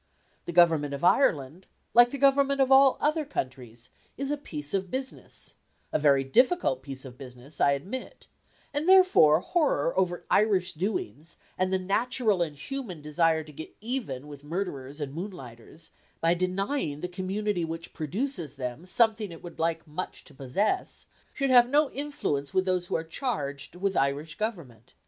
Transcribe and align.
The 0.45 0.51
government 0.51 0.95
of 0.95 1.03
Ireland, 1.03 1.67
like 1.93 2.09
the 2.09 2.17
government 2.17 2.59
of 2.59 2.71
all 2.71 2.97
other 2.99 3.23
countries, 3.23 3.91
is 4.17 4.31
a 4.31 4.35
piece 4.35 4.73
of 4.73 4.89
business 4.89 5.53
a 5.93 5.99
very 5.99 6.23
difficult 6.23 6.81
piece 6.81 7.05
of 7.05 7.19
business, 7.19 7.61
I 7.61 7.73
admit 7.73 8.25
and 8.73 8.89
therefore 8.89 9.41
horror 9.41 9.93
over 9.95 10.25
Irish 10.31 10.73
doings, 10.73 11.37
and 11.55 11.71
the 11.71 11.77
natural 11.77 12.41
and 12.41 12.55
human 12.57 13.03
desire 13.03 13.43
to 13.43 13.51
"get 13.53 13.75
even 13.79 14.25
with" 14.27 14.43
murderers 14.43 14.99
and 14.99 15.13
moonlighters, 15.13 15.91
by 16.19 16.33
denying 16.33 17.01
the 17.01 17.07
community 17.07 17.63
which 17.63 17.93
produces 17.93 18.55
them 18.55 18.87
something 18.87 19.31
it 19.31 19.43
would 19.43 19.59
like 19.59 19.85
much 19.85 20.23
to 20.23 20.33
possess, 20.33 21.05
should 21.31 21.51
have 21.51 21.69
no 21.69 21.91
influence 21.91 22.55
with 22.55 22.65
those 22.65 22.87
who 22.87 22.95
are 22.95 23.03
charged 23.03 23.75
with 23.75 23.95
Irish 23.95 24.35
government. 24.35 24.95